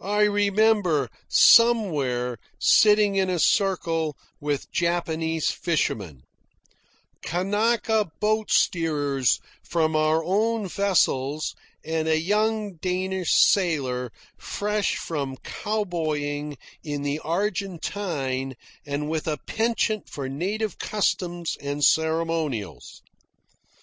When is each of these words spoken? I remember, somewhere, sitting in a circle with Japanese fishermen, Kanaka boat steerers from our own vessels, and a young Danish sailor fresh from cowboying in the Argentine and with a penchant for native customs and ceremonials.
I 0.00 0.22
remember, 0.22 1.10
somewhere, 1.28 2.38
sitting 2.58 3.16
in 3.16 3.28
a 3.28 3.38
circle 3.38 4.16
with 4.40 4.70
Japanese 4.72 5.50
fishermen, 5.50 6.22
Kanaka 7.22 8.10
boat 8.20 8.50
steerers 8.50 9.38
from 9.62 9.94
our 9.94 10.24
own 10.24 10.66
vessels, 10.66 11.54
and 11.84 12.08
a 12.08 12.18
young 12.18 12.76
Danish 12.76 13.32
sailor 13.32 14.10
fresh 14.38 14.96
from 14.96 15.36
cowboying 15.44 16.56
in 16.82 17.02
the 17.02 17.18
Argentine 17.18 18.54
and 18.86 19.10
with 19.10 19.28
a 19.28 19.36
penchant 19.46 20.08
for 20.08 20.26
native 20.26 20.78
customs 20.78 21.58
and 21.60 21.84
ceremonials. 21.84 23.02